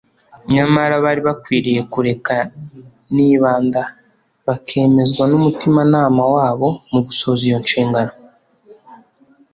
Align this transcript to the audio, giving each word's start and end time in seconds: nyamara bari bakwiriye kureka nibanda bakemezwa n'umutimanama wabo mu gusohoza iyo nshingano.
nyamara 0.53 0.93
bari 1.03 1.21
bakwiriye 1.27 1.81
kureka 1.93 2.35
nibanda 3.13 3.81
bakemezwa 4.47 5.23
n'umutimanama 5.27 6.23
wabo 6.35 6.67
mu 6.91 6.99
gusohoza 7.07 7.43
iyo 7.49 7.57
nshingano. 7.63 8.13